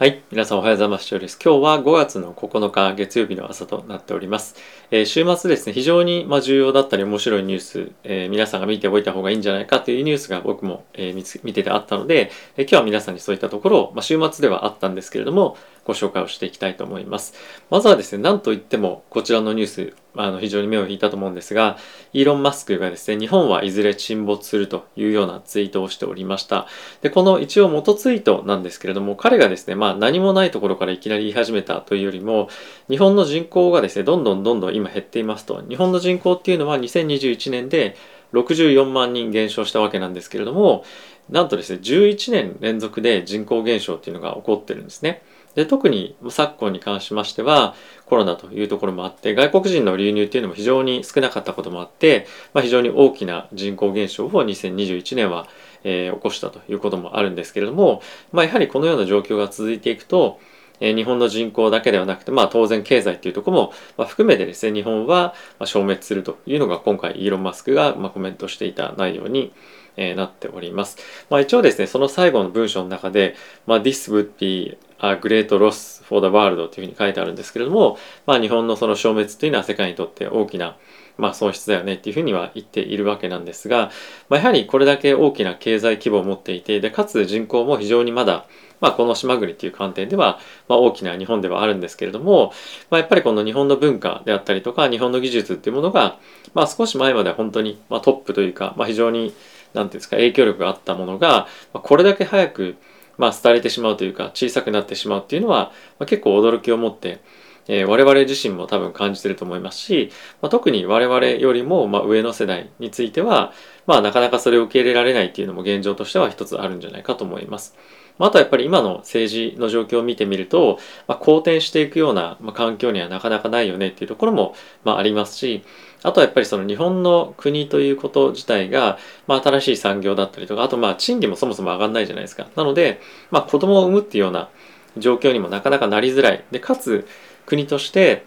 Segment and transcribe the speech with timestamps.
[0.00, 0.22] はい。
[0.30, 1.04] 皆さんおはようございます。
[1.04, 1.38] しです。
[1.44, 4.56] 今日は5月の9日月曜日の朝となっております。
[4.90, 17.34] えー、週末ですね、非常にま重要だったり面白いニュース、えー、皆さんが見ておいた方がいいんじゃないかというニュースが僕も、えー、見ててあったので、え今日は皆さんにそういったところを、まあ、週末ではあったんですけれども、ご紹介をしていきたいと思います。
[17.70, 21.78] まずはですね、なんといってもこちらのニュース、あの非常に目を引いたと思うんですが、
[22.12, 26.66] イーロン・マスクがですね、日本はいずれ沈没するというようなツイートをしておりました。
[27.02, 32.48] で、この一応元ツイートなんですけれども、彼がですね、まあ何もないところからいきなり言い始めたというよりも、
[32.88, 35.62] 日本の人口がですね、どんどんどんどん今減っていますと。
[35.68, 37.96] 日本の人口っていうのは2021年で
[38.32, 40.84] 64万人減少したわけなんですけれども、
[41.28, 45.22] なんとですね、11年連続で人口減少っていうのが起こってるんですね。
[45.54, 47.74] で特に昨今に関しましては
[48.06, 55.48] コロナというところもあって外国人の流入っていうのも非常に少なかったこともあって、まあ、非常に大きな人口減少を2021年は、
[55.84, 60.40] えー、起こしたということもあるんですけれども、まあ、やはりこのような状況が続いていくと
[60.80, 69.52] え日本の人口だけではなくて、まあ当然経済っていうところも、含めてですね、日本は消滅するというのが今回イーロン・マスクがまコメントしていた内容に
[69.96, 70.96] なっております。
[71.28, 80.76] まあ、一応ですね、その最後の文章の中で、まあ、This would be a great loss for the world というふうに書いてあるんですけれども、まあ、日本のその消滅というのは世界にとって大きな
[81.20, 83.90] まあ、損失だよねっていうふうには言っているわけなんですが、
[84.28, 88.46] まあ、やはりこれだけ大きな経済規模を持っていてでかつ人口も非常にまだ、
[88.80, 92.52] まあ、この島国っていう観点では、まあ、大きな日本ではあるんですけれども、
[92.90, 96.18] まあ、やっぱりこの日本の文化であったりとか日本の技術っていうものが、
[96.54, 99.34] まあ、少し前までは本当に、まあ、トップというか、まあ、非常に
[99.74, 102.76] 何ていうんですか影響力があったものが、まあ、これだけ早く
[103.20, 107.20] まあ、廃れてしまうというか小さくなってしまうっていうのは、まあ、結構驚きを持って
[107.68, 110.10] えー、我々自身も多分感じてると思いますし、
[110.42, 113.52] まあ、特に我々よりもま上の世代については、
[113.86, 117.76] まあ、なかなかそれを受け入れられないっていうのも現状としては一つあるんじゃないかと思います。
[118.18, 125.62] まあ、とはやっぱり今の政治の状況を見てみると、ま、好転していくような、ま環境にはなかなかないよねっていうところも、まあ、りますし、
[126.02, 132.48] あとはやっぱりその日本の国ということ自体が、まあ、新しい産業だったりとか、あとまあ賃金もそもそも上がんないじゃないですか。
[132.56, 133.00] なので、
[133.30, 134.48] まあ、子供を産むっていうような
[134.96, 136.44] 状況にもなかなかなりづらい。
[136.50, 137.06] で、かつ、
[137.46, 138.24] 国として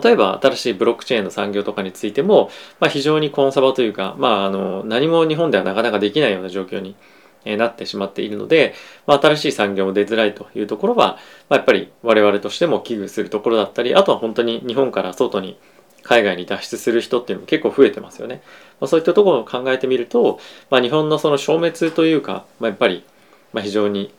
[0.00, 2.50] 例えば新しいブロックチェーンの産業とかについても、
[2.80, 6.96] まあ、非常にコンサバというか、まあ、あの何も日本ではなかなかできないような状況に
[7.44, 8.74] なってしまっているので、
[9.06, 11.18] まあ、新しい産業も出づらいというところは、
[11.48, 15.58] まあ、やっぱり我々としても危惧するところだったりあとは本当に日本から外に
[16.02, 18.42] 海外に脱出する人っていうのも結構増えてますよね。
[18.80, 20.40] まあ、そういったところを考えてみると、
[20.70, 23.04] まあ、日本のその消滅というか、まあ、やっぱり、
[23.52, 24.12] まあ、非常に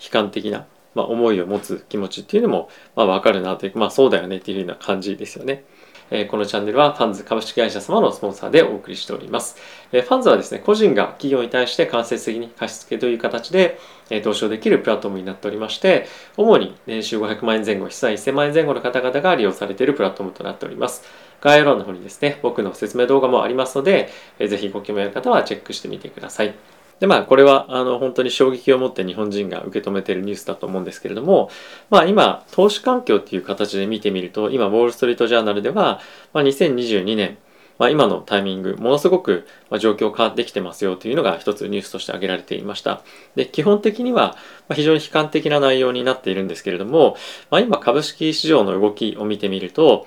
[0.00, 5.64] 悲観的なまあ、思いを持つ気持ちっていうのも、まあ、分かるなというか、まあ、そうだよねっていうような感じですよね。
[6.10, 9.56] え、このチャンネルはファンズ株式会社様のスポンサーでお送りしております。
[9.92, 13.78] え、ファンズはですね、個人が企業に対して間接的に貸し付けという形で、
[14.10, 16.06] え、投資をできるプラットフォームになっておりまして、
[16.36, 21.04] 主に年収500万円前後、資産1000万円前後の方々が利用されているプラットフォームとなっております。
[21.40, 26.54] 概要欄の方にですね、僕の説明動画もありますので、えー、ぜひご興味ある方はチェックしてみてください。
[27.00, 31.50] でまあこれはあの本当に衝撃を持って日本人が受け止めているニュースだと思うんですけれども、
[31.88, 36.00] まあ、今投資環境っていう形で見てみると今ウォール・ストリート・ジャーナルでは、
[36.32, 37.38] まあ、2022年
[37.80, 39.46] まあ、今のタイミング、ものすごく
[39.78, 43.02] 状況変わってきてますよというのが一つニュースとして挙げられていました。
[43.36, 44.36] で、基本的には
[44.70, 47.16] 非常に悲観的な内容になっているんですけれども、
[47.50, 50.06] まあ、今株式市場の動きを見てみると、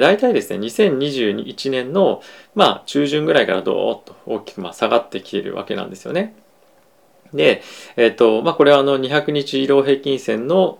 [0.00, 2.22] 大体ですね、2021年の、
[2.54, 6.34] まあ、中旬ぐらいからどーっと大きくまあ下がってきているわけなんですよね。
[7.34, 7.62] で、
[7.96, 10.78] えっ、と、まあ、これはあの200日移動平均線の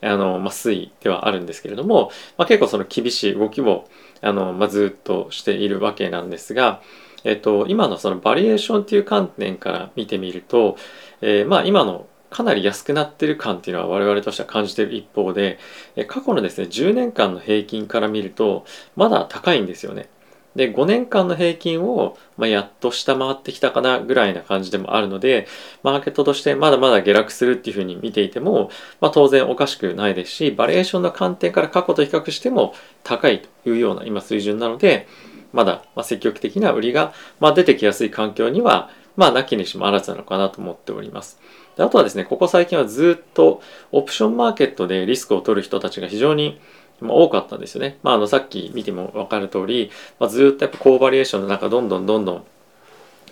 [0.00, 3.88] あの、まあ、推移ではあるんですけれども、まあ、結構その厳しい動きを
[4.20, 6.82] あの、まあ、ずっとしているわけなんですが、
[7.24, 10.76] えっ、と、今のそのバリエーションっていう観点から見てみると、
[11.20, 15.58] えー、まあ今のかなり安くなってる感っていうのは我々としては感じてる一方で
[16.06, 18.64] 過去のですね10年間の平均から見ると
[18.96, 20.08] まだ高いんですよね。
[20.56, 25.46] で5年間の平均を、まあ、やっと下回ってきたかなぐらいな感じでもあるので
[25.84, 28.70] マーケットとしてまだまだ下落するっていうふうに見ていても、
[29.00, 32.74] まあ、当然おかしくないですしバリエーションの観点から過去と比較しても
[33.04, 35.06] 高いというような今水準なので
[35.52, 41.40] まだま積極的な売りが、ま、出てきやすい環境にはまあ、なきにしもあらずなのかなと思っております。
[41.78, 46.60] であとはですね、ここ最近はずっとオプションマーケットでリスクを取る人たちが非常に
[47.00, 47.98] 多かったんですよね。
[48.02, 52.44] まあ、あのさっき見ても分かる通り、まあ、ずっとやっぱ高バリエーションの中どんどんどんどん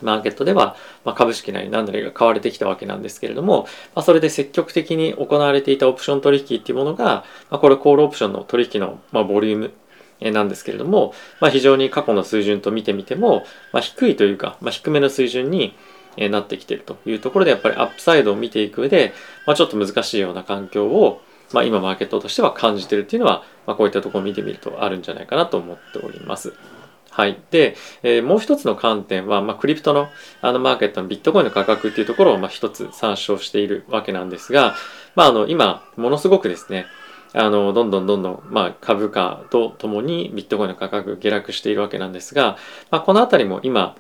[0.01, 3.67] マーケットでは、ま、株式なり何なりが買われてきたわけなんですけれども、
[3.97, 9.73] まあ、それで積極的に行われていたオプション取引っていうものが、まあ、これコールオプションの取引の、ま、ボリューム
[10.33, 15.75] なんですけれども、まあ、非常に過去の水準と見てみても、ま、低いというか、ま、低めの水準に
[16.17, 19.13] なってきているというところでやっぱりアップサイドを見ていく上で、
[19.47, 21.21] まあ、ちょっと難しいような環境を、
[21.53, 26.55] まあ、今マーケットとしては感じているっていうのは、まあ、こういったところを見てみるとあるんじゃないかなと思っております。
[27.17, 27.41] はい。
[27.51, 30.09] で、えー、もう一つの観点は、まあ、クリプトの
[30.43, 34.75] あのマーケットのビットコインの価格っていうところを、まあ、一つ参照しているわけなんですが、
[35.15, 36.85] まあ、あの、今、ものすごくですね、
[37.33, 42.59] あの、どんどんどんどん、まあ、株価とともにビットコインの価格下落しているわけなんですが、
[42.91, 43.97] まあ、このあたりも今、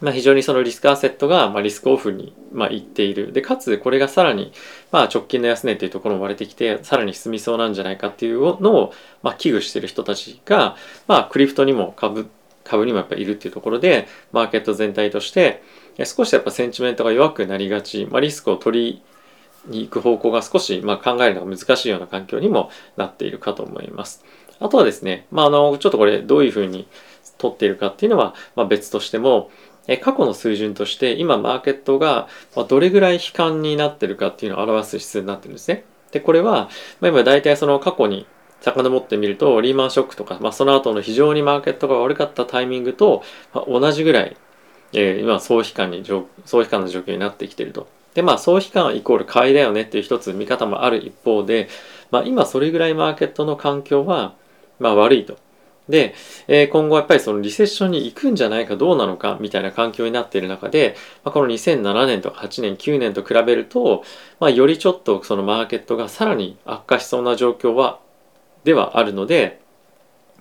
[0.00, 3.32] まあ、非常にそのリスクアセットが、まあ、リスクオフに、まあ、いっている。
[3.32, 4.52] で、かつ、これがさらに、
[4.90, 10.76] まあ、直近の安値というところも割れてきて、さらに進みそうなんじゃないかっていうのを、まあ、危惧している人たちが、
[11.06, 12.28] まあ、クリプトにも株、
[12.64, 15.62] 株にもやっぱいるっていうところで、マーケット全体として、
[16.04, 19.02] 少しやっぱセンチメントが弱くなりがち、まあ、リスクを取り
[19.66, 24.24] に行く方向が少し、まあ、考えるのが難しいような環境にもなっているかと思います。
[24.60, 26.86] あとはですね、まあ、あの、ちょっとこれどういうふうに
[27.38, 29.50] 取っているかっていうのは、まあ、別としても、
[29.92, 32.28] え過去の水準として今マーケットが
[32.68, 35.84] どれぐらい悲観になってるかっていうのを表す指数になってるんですね。
[36.12, 36.70] で、これは、
[37.00, 38.24] まあ、今大体その過去に
[38.60, 44.36] 遡ってみるとリーマンショックとか、まあ、その後の非常にマーケットが悪かったタイミングと、まあ、同じぐらい、
[44.92, 47.88] えー、今総悲観に総悲観の状況になってきてると。
[48.14, 51.68] でまあ総悲観イコール買いだよねっていう一つ見方もある一方で、
[52.10, 54.34] まあ、今それぐらいマーケットの環境は、
[54.78, 55.36] まあ、悪いと。
[55.88, 56.14] で、
[56.46, 64.04] えー、今後やっぱりそのリセッションに行くんじゃないかどうなのかみたいな環境になっている中で、まあ、この2007年とか8年9年と比べると、
[64.38, 67.98] まあ、よりちょっとそのマーケットがさらに悪化しそうな状況は
[68.64, 69.60] ではあるので、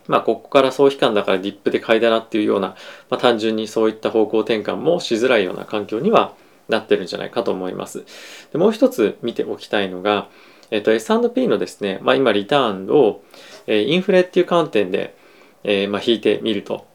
[0.07, 2.75] まあ、ここから総悲観だからディップで買いだなっていうような、
[3.09, 6.33] まあ、単純にそういった方向転換もしづらいような環境には
[6.68, 8.06] なってるんじゃないかと思います。
[8.51, 10.30] でもう一つ見ておきたいのが、
[10.71, 13.21] えっと、S&P のですね、まあ、今リターンを、
[13.68, 15.15] えインフレっていう観点で、
[15.63, 16.85] えー、まあ、引いてみると、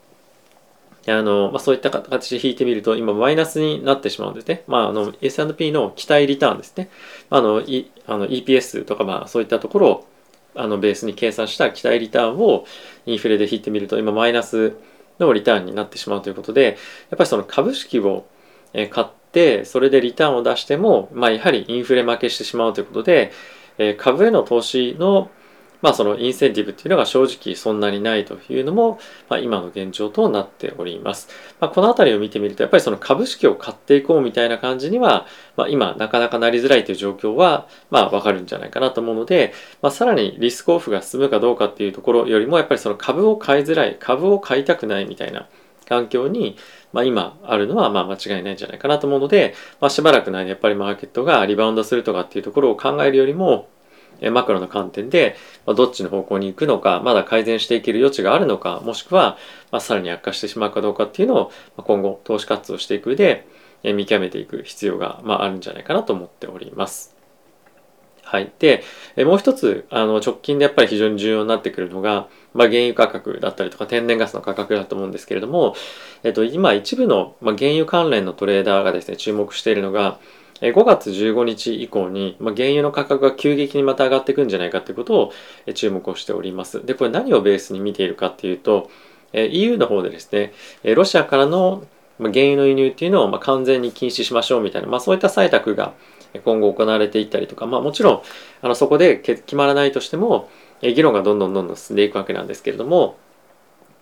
[1.06, 4.64] あの、まあ、そういった形で引いてみると、今マイナスになってしまうんですね。
[4.66, 6.88] まあ、あの、S&P の期待リターンですね。
[7.30, 10.06] あの、いあの EPS とか、まあ、そういったところを、
[10.54, 12.64] あの、ベースに計算した期待リターンを
[13.06, 14.76] インフレで引いてみると、今マイナス
[15.18, 16.64] のリターンになってしまうということで、
[17.10, 18.24] やっぱりその株式を
[18.90, 23.32] 買って、それでリターンを出しても、まあ、やはりインフレ負けしてしまうということで、
[23.98, 25.30] 株への投資の
[25.84, 28.98] まあそのインセンティブっていうのが正直そんなにないというのも、
[29.28, 31.28] まあ、今の現状となっております。
[31.60, 35.26] まあ、この辺りを見てみるとやっぱりその株式を買っていこうみたいな感じには、
[35.58, 39.52] まあ、今なかなかなりづらいという状況はまあわかるんじゃないかなと思うので、
[39.82, 45.48] まあ、さらにリスクオフが進むかどうかっていうところよりもやっぱりその株を買いづらい株を買いたくないみたいな
[45.86, 46.56] 環境に、
[46.94, 53.68] まあ、今あるのはまあ間違いないんじゃないかなと思うので、まあ、しばらくの間やっぱりマーケットがリバウンドするとかっていうところを考えるよりも
[54.32, 59.38] マクロの観点で、まどっちの方向に行くのか、まだ改善していける余地があるのか、もしくは、
[59.70, 63.46] まさらに悪化してしまうかどうかっていうのを、今後投資活動していく上で、
[63.82, 67.14] 見極めていく必要が、まあ、るんじゃないかなと思っております。
[68.22, 68.50] はい。
[68.58, 68.82] で、
[69.18, 75.76] もう一つ、あの、直近でやっぱり非常に重要になってくるのが、まあ、原油価格だったりとか天然ガスの価格だと思うんですけれども、
[76.22, 80.18] えっと、今一部の、まあ、原油関連のトレーダーがですね、注目しているのが、
[80.60, 85.32] 5月15日以降に、まあ、原油の価格が急激にまた上がっていくんじゃないかということを
[85.74, 86.84] 注目をしております。
[86.86, 88.90] で、これ何をベースに見ているかっていうと、
[89.32, 90.52] EU の方でですね、
[90.94, 91.84] ロシアからの
[92.18, 95.92] 原油の輸入っていうのをま完全に禁止しましょうみたいな、まあ、そういった採択が
[96.44, 98.22] 今後行われていったりとか、まあ、もちろん
[98.62, 100.48] あのそこで決まらないとしても
[100.80, 103.16] 議論がどんどんどんどん進んでいくわけなんですけれども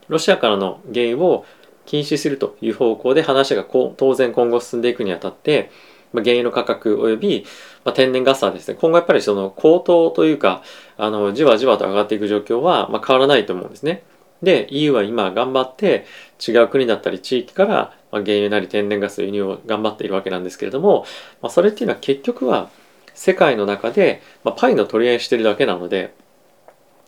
[0.08, 1.44] ロシアからの原油を
[1.84, 5.70] 禁止するという方向で話がこう当然今後進んでいくにあたって
[6.12, 7.46] まあ、原油の価格及び、
[7.84, 10.62] まあ、天然ガスはですね、今後やっぱりその高騰というか、
[10.96, 14.02] あの、じわじわと上がっていく状況は、まあ、変わらないと思うんですね。
[14.42, 16.04] で、EU は今頑張って
[16.46, 17.74] 違う国だったり地域から、
[18.10, 21.06] まあ、原油なり天然ガス輸入を頑張っているわけなんですけれども、
[21.40, 22.68] まあ、それっていうのは結局は
[23.14, 26.12] 世界の中で、まあ、パイの取り合いしてるだけなので、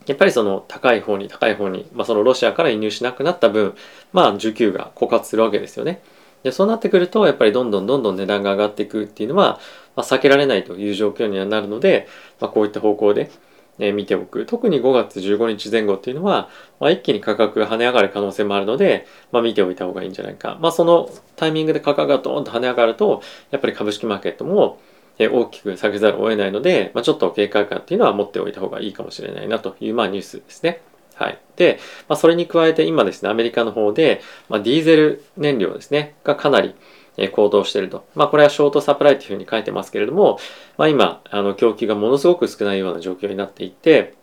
[0.06, 3.74] やっぱりその高い方に高い方に、まあ、そのロシアから輸入しなくなった分、
[4.12, 6.02] まあ、需給が枯渇するわけですよね。
[6.44, 9.58] でそうなってくるとやっぱりどんどんどんどん値段が上がっていくっていうのは、
[9.96, 12.06] まあ、避けられないという状況にはなるので、
[12.40, 13.30] まあ、こういった方向で、
[13.78, 16.48] え見ておく特に5月15日前後っていうのは、
[16.78, 24.78] まあ、一気に価格が跳ね上がる可能性もあるので、まあ、見ておいた方がいいんじゃないか、まあ、そのタイミングで価格がドーンと跳ね上がるとやっぱり株式マーケットも
[25.18, 30.80] 大きく下げざるを得ないので、まあ、ちょっと警戒感っていうのは持っておいた方がいいかもしれないなという、まあ、ニュースですね。
[31.14, 31.38] はい。
[31.56, 31.78] で、
[32.08, 36.74] まあ、それに加えて今ですね、アメリカの方で、まあ、ディーゼル燃料ですね、がかなり、
[37.16, 38.04] え行動していると。
[38.16, 40.38] まあ、これはショートサプライというふうに書いてますけれども、
[40.76, 44.14] まあ、今、あの、供給がものすごく少ないような状況になっていて、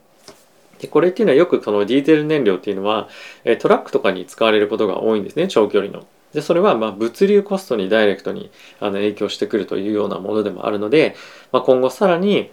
[0.79, 3.07] で、これっていうのはよくそのディーゼル燃料っていうのは、
[3.45, 6.05] えトラックとかに使われることが多いんですね、長距離の。
[6.33, 11.15] でそれはま物流コストにダイレクトにあの影響してくるというようなものでもあるので、
[11.51, 12.49] まあ、今後さらに、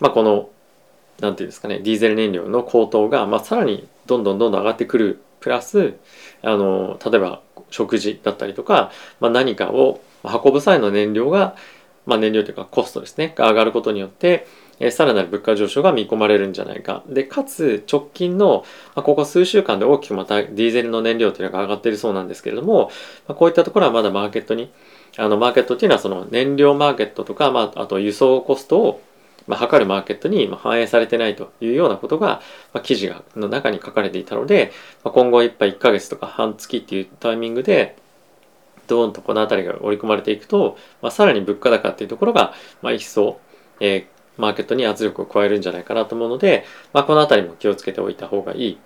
[0.00, 0.50] まあ、この
[1.20, 5.94] 何て言うんですかねディーゼル燃料の高騰が、まあ、さらにどんどんどんどん上がってくるプラス
[6.42, 11.56] あの例えば食事だったりとか、まあ、何かを運ぶ際の燃料が、
[12.06, 14.46] まあ、燃料というかコストですねが上がることによって
[14.80, 17.04] えさらなる物価上昇が見込まれるんじゃないか。
[17.06, 18.64] で、かつ直近の、
[18.96, 22.90] まあ、ここ数週間で大きくまたディーゼルの燃料というのが上がっているそうなんですけれども、
[23.28, 24.72] こういったところはまだマーケットに、
[25.18, 29.02] あのマーケットっていうのはその燃料マーケットとか、まあ、あと輸送コストを
[29.50, 32.40] まあ、測るマーケットに反映されてないというようなことが、
[32.72, 34.70] まあ、記事の中に書かれていたので、
[35.02, 37.96] まあ、今後いっぱい1ヶ月とか半月っていうタイミングで
[38.86, 43.40] ドーンとこの辺りが織り込まれていくと、まあ、さらに物価高っていうところが、まあ、一層、
[43.80, 48.78] えー、マーケットに圧力を加えるんじゃないかなと思うので、まあ、この辺りも気をつけておいた方がいい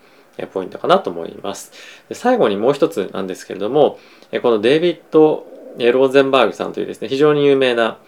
[0.54, 1.72] ポイントかなと思います。
[2.08, 3.98] で最後にもう一つなんですけれども、
[4.40, 5.46] このデイビッド・
[5.78, 7.98] ローゼンバーグさんというですね、非常に有名な、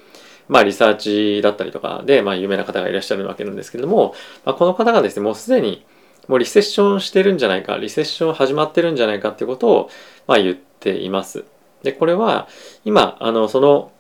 [0.49, 5.85] まあ、リサーチだったりとかで、まあ、有名な方がいらっしゃるわけなんですけれども、まあ、この方がですね、もうすでに
[6.29, 9.91] もうリセッションしてるんじゃないか、リセッション始まってるんじゃないかっていうことを、
[10.27, 11.45] まあ、言っています。
[11.83, 12.49] で、これは、
[12.85, 13.93] 今、あの、その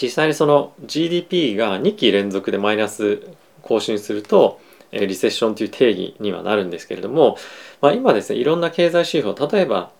[0.00, 3.22] 実際にその GDP が2期連続でマイナス
[3.62, 7.36] 更新するとリセッションという定義にはなるんですけれども、
[7.80, 9.92] まあ、今ですねいろんな経済指標例えば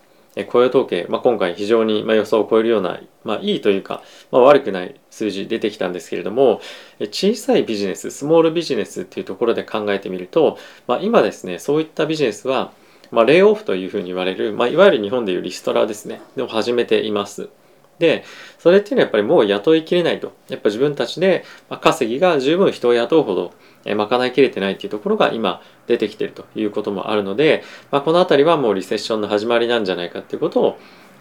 [0.49, 6.61] 雇用統計、まあ、今回非常に予想を超えるような、まあ、いいというか、まあ、悪くない数字出てきたんですけれども
[7.01, 12.73] 小さいビジネススモールビジネスっていうところで考えてみると、まあ、今ですねそういったビジネスは、
[13.11, 17.51] まあ、レイオフというふうに言われる、まあ、いわゆる日本でいうリストラですねでも始めています。
[17.99, 18.25] で、
[18.59, 20.33] それっていうのはやっぱりもう雇いきれないと。
[20.49, 21.45] やっぱ自分たちで
[21.81, 23.53] 稼ぎが十分人を雇うほど
[23.85, 30.79] 賄いきれてないっていうところが今出てきてるということもあるので、まあ、この辺りはもうリセッションの始まりなんじゃないかっていうことを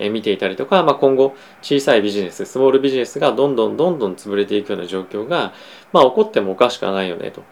[0.10, 5.53] 見ていたりとか、まあ、今後小さいビジネス、スモールビジネスがどんどんどんどん潰れていくような状況が、
[5.93, 7.43] まあ、起こってもおかしくはないよねと。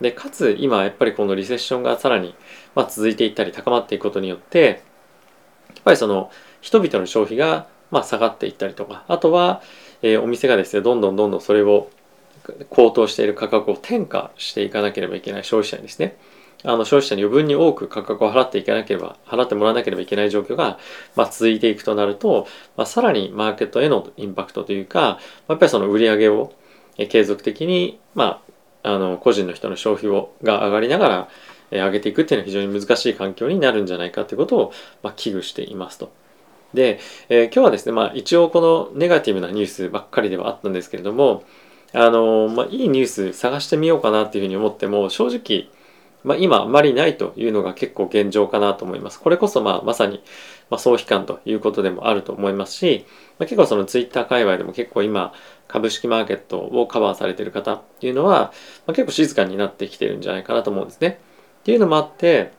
[0.00, 2.34] で、かつ今やっぱりこのリセッションがさらに、
[2.74, 4.82] ま続いていったり高まっていくことによって、
[5.74, 9.62] やっぱりその人々の消費がま、下がっていったりとかあとは、
[10.02, 11.90] え、お店がですねどんどんどんどんそれを
[12.70, 16.16] 高騰している価格を転嫁していかなければいけない消費者にですね
[16.64, 20.78] あの消費者に余分に多く価格を払っていかなければ払ってもらわなければいけない状況が、
[21.14, 26.52] まあ、続いていくとなると、まあ、さらにマーケットへのインパクトというかやっぱりその売り上げを
[26.96, 28.42] 継続的に、ま
[28.82, 31.28] あ、あの個人の人の消費をが上がりながら
[31.70, 34.72] 上げていくっていうのは非常に難しい環境になるんじゃないかということを、
[35.02, 36.10] まあ、危惧していますと。
[36.74, 36.98] で、
[37.28, 41.44] えー、今日はですね、まあ、一応このネガティブなニュースばっかりではあったんですけれども、
[41.92, 45.68] あのまあ、いいニュース探してみようかなっていうふうに思っても、正直、
[46.24, 49.20] まあ、今あまりないというのが結構現状かなと思います。
[49.20, 50.22] これこそまあまさに、
[50.68, 53.06] まあ、総悲観ということでもあると思いますし、
[53.38, 55.32] まあ、結構そのツイッター界隈でも結構今
[55.68, 58.52] 株式マーケットをカバーされている方っていうのは、
[58.86, 61.20] まあ、結構静かになってきてるんじゃないかなと思うんですね。
[61.60, 62.52] っていうのもあって、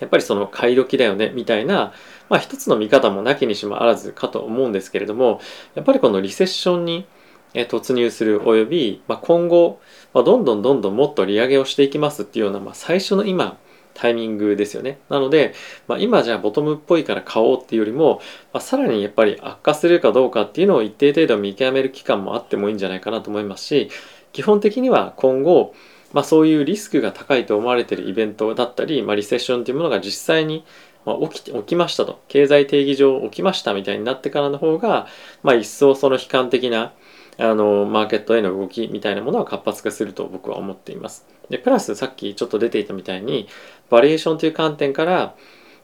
[0.00, 1.92] やっぱりその買い時だよねみたいな、
[2.28, 5.40] まあ一つの見方もなきにしもあらずかと思うんですけれども、
[5.74, 7.06] やっぱりこのリセッションに
[7.54, 9.80] 突入するおよび、まあ、今後、
[10.14, 13.58] まあ、どんどんどんどんもっと利上げをしていきますっていうような、まあ、最初の今、
[13.94, 15.00] タイミングですよね。
[15.08, 15.54] なので、
[15.88, 18.20] まあ、今じゃあボトムっぽいから買おうっていうよりも、
[18.52, 23.90] まあ、さらにやっぱり悪化するかどうかっていうのを一定程度見極める期間もあってもいいんじゃないかなと思いますし、
[24.32, 25.74] 基本的には今後、
[26.12, 30.64] まあ、そういうリスクが高いと思われてるイベントだったり、まあ、リセッションというものが実際に
[31.32, 35.06] 起き起きましたと経済定義上起きましたみたいになってからの方が、
[35.42, 36.92] まあ、一層その悲観的な
[37.38, 41.26] あのマーケットへの動きみたいなものは活発化すると僕は思っています。
[41.48, 43.48] でプラスさっきちょっと出ていたみたいに
[43.88, 45.34] バリエーションという観点から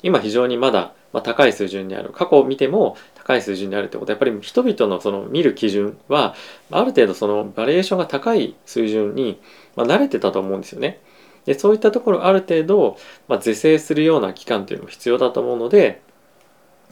[0.02, 6.34] 今非常にまだ、ま、高い水準にある過去を見ても高い水準であるってことはやっぱり人々のその見る基準は
[6.70, 9.40] ある程度そのバリエーションが高い水準に、
[9.76, 11.00] ま、慣れてたと思うんですよね。
[11.46, 12.96] でそういったところある程度、
[13.28, 16.00] まあ、是正するような期間っていうのも必要だと思うので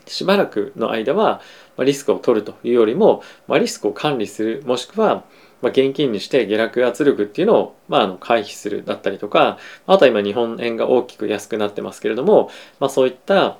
[0.07, 1.41] しばらくの間は、
[1.77, 5.25] ま、リスクを取るというよりも、ま、リスクを管理するもしくは、
[5.61, 13.59] ま、現金にして下落圧力っていうのを、まあ、あの回避するだったりとかあとは今日本円が大きく安くなってますけれども、まあ、そういった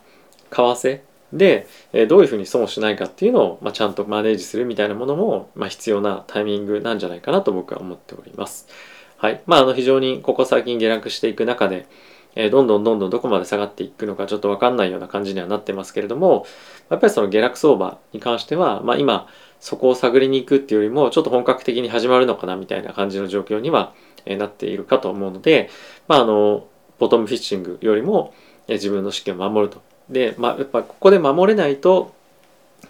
[0.51, 1.01] 為替
[1.33, 8.69] で、えどういうふうに損をしないかっていうのを、まあ、ちゃんとマネージするみたいなものも、まあ、必要なタイミングなんじゃないかなと僕は思っております。
[9.17, 9.41] はい。
[9.47, 11.87] まあ、あの非常にここ最近下落していく中で、
[12.35, 16.47] え、どんどんどんどんどこまで下がっていくのかちょっとわかんないような感じにはなってますけれども、
[16.91, 19.29] やっぱりその下落相場に関しては、まあ今、
[19.61, 23.93] そこを探りに行くっていうよりも、ちょっと本格的に始まるのかなみたいな感じの状況には、
[24.25, 25.71] え、なっているかと思うので、
[26.09, 26.67] まああの、
[26.99, 28.35] ボトムフィッシングよりも、
[28.69, 29.83] え、自分の資金を守ると。
[30.09, 32.15] で、まあ、やっぱここで守れないと、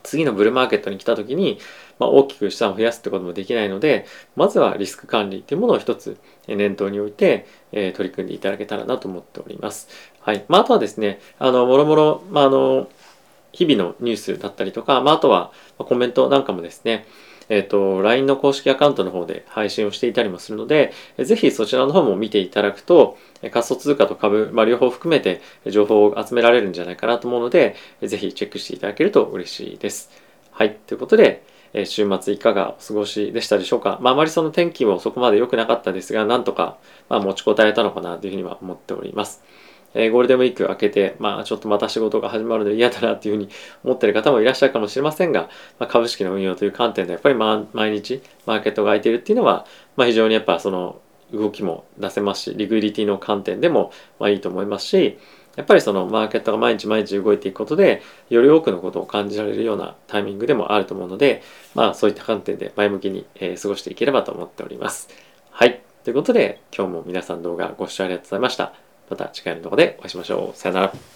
[0.02, 1.58] 次のブルーマーケットに来た時に、
[2.02, 4.06] まあ、大きく資産を増やすってこともできないので
[4.37, 6.18] まずはリスク管理っていうものを一つ
[6.49, 9.88] 念頭に置いて、え、取り組んでいただけたらなと思っております。
[10.21, 12.88] はいまあ、あとはですねあのもろもろ、まあ、あの
[13.52, 17.06] 日々のニュースだったりとか、まあ、あとはコメントなんかもですね
[17.49, 23.18] えっ、ー、と、LINE の公式アカウントの方で配信をしていたりもするので、ぜひそちらの方も見ていただくと、
[23.50, 30.11] 仮想通貨と株、まあ、両方含めて情報を集められるんじゃないかなと思うので、ぜひチェックしていただけると嬉しいです。
[30.50, 30.76] はい。
[30.87, 33.98] ということで、え週末いかがお過ごしでしたでしょうか？
[34.02, 36.76] まあ、あまりその天気もそこまで良くなかったですが、なんとか、
[37.08, 39.42] ま持ちこたえたのかなというふうには思っております。
[39.94, 43.50] えー、ゴールデンウィーク明けて、まあ、ちょっとまた仕事が始まるので嫌だなっていうふうに
[43.84, 50.98] 思ってる方もいらっしゃるかもしれませんが、まあ、株式の運用という観点でやっぱり、ま、毎日マーケットが空いているっていうのは、まあ、非常にやっぱその
[51.30, 55.18] 動きも出せますしリクイリティの観点でもまあいいと思いますし
[55.56, 61.42] やっぱりそのマーケットが毎日毎日動いていくことでより多くのことを感じられるようなタイミングでもあると思うので
[61.75, 65.09] まあそういった観点で前向きに、え過ごしていければと思っております。
[65.50, 65.82] はい。
[66.04, 68.75] ということで今日も皆さん動画ご視聴ありがとうございました。
[69.11, 70.59] また次回の動画でお会いしましょう。
[70.59, 71.12] さよなら。